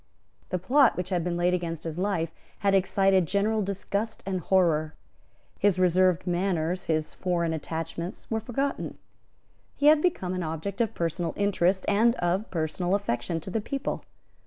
The 0.49 0.57
plot 0.57 0.97
which 0.97 1.09
had 1.09 1.23
been 1.23 1.37
laid 1.37 1.53
against 1.53 1.83
his 1.83 1.99
life 1.99 2.31
had 2.61 2.73
excited 2.73 3.27
general 3.27 3.61
disgust 3.61 4.23
and 4.25 4.39
horror. 4.39 4.95
His 5.59 5.77
reserved 5.77 6.25
manners, 6.25 6.85
his 6.85 7.13
foreign 7.13 7.53
attachments 7.53 8.25
were 8.31 8.39
forgotten. 8.39 8.97
He 9.75 9.85
had 9.85 10.01
become 10.01 10.33
an 10.33 10.41
object 10.41 10.81
of 10.81 10.95
personal 10.95 11.33
interest 11.37 11.85
and 11.87 12.15
of 12.15 12.49
personal 12.49 12.95
affection 12.95 13.39
to 13.41 13.51
his 13.51 13.61
people. 13.61 14.03